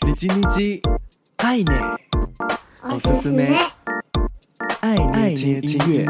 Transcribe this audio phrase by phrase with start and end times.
[0.00, 0.80] 你叽你叽，
[1.36, 1.98] 爱呢，
[2.82, 3.54] おすすめ，
[4.80, 6.06] 爱爱听音乐。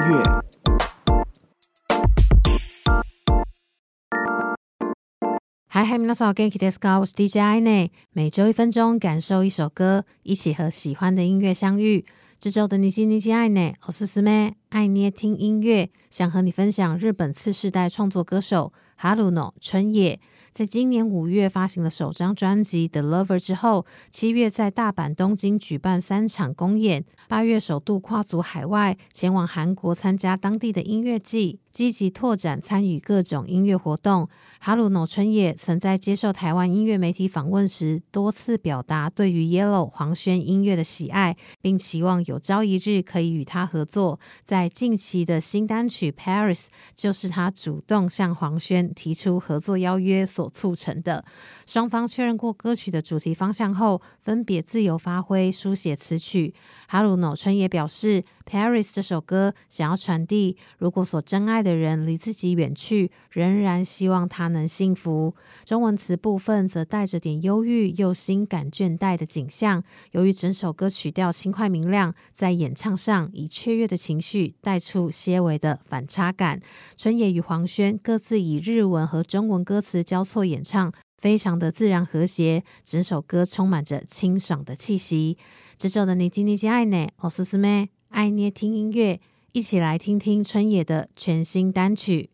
[5.66, 7.00] 嗨嗨，皆さん、元気ですか？
[7.00, 12.06] 我是 DJ 爱呢，每周一分钟，感受一首歌，一起和喜欢的音乐相遇。
[12.38, 20.20] 这周的你叽你叽爱呢，おすすめ，爱捏听音乐，想和你分享日本次世代创作歌手 Haruno 春野。
[20.53, 31.59] 在今年五月发行了首张专辑《The Lover》之后，七月在大阪、东京举办三场公演，八月首度跨足海外，前往韩国参加当地的音乐季。
[31.71, 34.27] 积极拓展参与各种音乐活动。
[34.59, 44.19] 哈鲁诺春野曾在接受台湾音乐媒体访问时，多次表达对于 Yellow 黄轩音乐的喜爱，并期望有朝一日可以与他合作。
[44.43, 46.63] 在近期的新单曲《Paris》
[46.93, 51.23] 就是他主动向黄轩提出合作邀约所所促成的。
[51.67, 56.53] 双方确认过歌曲的主题方向后，分别自由发挥书写词曲。
[56.87, 65.35] 哈鲁诺春野表示，《Paris》这首歌想要传递，如果所真爱的人离自己远去，仍然希望他能幸福。
[65.63, 69.83] 中文词部分则带着点忧郁又心感倦怠的景象。
[70.11, 76.59] 由于整首歌曲调轻快明亮，在演唱上以雀跃的情绪带出些微的反差感。
[76.97, 82.62] 春野与黄轩各自以日文和中文歌词交错演唱，非常的自然和谐。
[82.84, 85.36] 整首歌充满着清爽的气息。
[85.76, 89.20] 这周的你叽你叽爱呢，おすすめ，爱捏听音乐。
[89.52, 92.30] 一起来听听春野的全新单曲。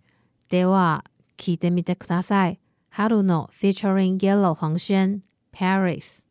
[0.48, 1.04] では
[1.36, 2.58] 聴いてみてください。
[2.94, 6.22] Haruno featuring Yellow 黄轩，Paris。